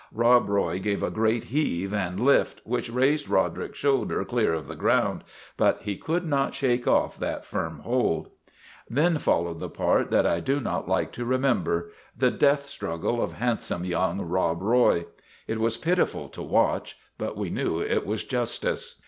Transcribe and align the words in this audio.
"Rob 0.25 0.49
Roy 0.49 0.79
gave 0.79 1.03
a 1.03 1.11
great 1.11 1.43
heave 1.43 1.93
and 1.93 2.19
lift, 2.19 2.59
which 2.63 2.89
raised 2.89 3.29
Roderick's 3.29 3.77
shoulders 3.77 4.25
clear 4.27 4.51
of 4.51 4.67
the 4.67 4.75
ground; 4.75 5.23
but 5.57 5.79
he 5.83 5.95
could 5.95 6.25
not 6.25 6.55
shake 6.55 6.87
off 6.87 7.19
that 7.19 7.45
firm 7.45 7.81
hold.: 7.81 8.31
Then 8.89 9.19
followed 9.19 9.59
the 9.59 9.69
part 9.69 10.09
that 10.09 10.25
I 10.25 10.39
do 10.39 10.59
not 10.59 10.87
like 10.89 11.11
to 11.11 11.23
re 11.23 11.37
member 11.37 11.91
the 12.17 12.31
death 12.31 12.65
struggle 12.65 13.21
of 13.21 13.33
handsome 13.33 13.85
young 13.85 14.19
Rob 14.21 14.63
Roy. 14.63 15.05
It 15.47 15.59
was 15.59 15.77
pitiful 15.77 16.29
to 16.29 16.41
watch; 16.41 16.97
but 17.19 17.37
we 17.37 17.51
knew 17.51 17.79
it 17.79 18.03
was 18.03 18.23
justice. 18.23 18.99